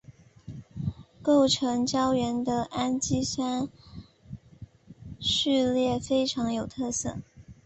[1.21, 3.69] 构成胶原的氨基酸
[5.19, 7.19] 序列非常有特色。